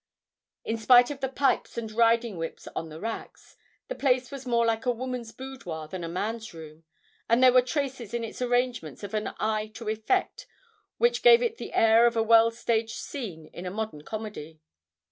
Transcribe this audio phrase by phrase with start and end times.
[0.65, 3.55] In spite of the pipes and riding whips on the racks,
[3.87, 6.85] the place was more like a woman's boudoir than a man's room,
[7.29, 10.47] and there were traces in its arrangements of an eye to effect
[10.97, 14.59] which gave it the air of a well staged scene in a modern comedy.